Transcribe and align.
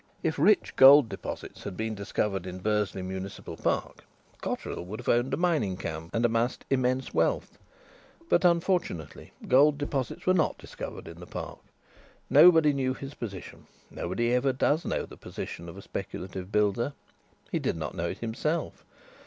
If 0.23 0.39
rich 0.39 0.75
gold 0.77 1.09
deposits 1.09 1.63
had 1.63 1.77
been 1.77 1.93
discovered 1.93 2.47
in 2.47 2.57
Bursley 2.57 3.03
Municipal 3.03 3.55
Park, 3.55 4.03
Cotterill 4.41 4.83
would 4.85 4.99
have 4.99 5.07
owned 5.09 5.31
a 5.31 5.37
mining 5.37 5.77
camp 5.77 6.15
and 6.15 6.25
amassed 6.25 6.65
immense 6.71 7.13
wealth; 7.13 7.59
but 8.27 8.43
unfortunately 8.43 9.31
gold 9.47 9.77
deposits 9.77 10.25
were 10.25 10.33
not 10.33 10.57
discovered 10.57 11.07
in 11.07 11.19
the 11.19 11.27
Park. 11.27 11.59
Nobody 12.31 12.73
knew 12.73 12.95
his 12.95 13.13
position; 13.13 13.67
nobody 13.91 14.33
ever 14.33 14.51
does 14.51 14.85
know 14.85 15.05
the 15.05 15.17
position 15.17 15.69
of 15.69 15.77
a 15.77 15.83
speculative 15.83 16.51
builder. 16.51 16.93
He 17.51 17.59
did 17.59 17.77
not 17.77 17.93
know 17.93 18.09
it 18.09 18.17
himself. 18.17 18.83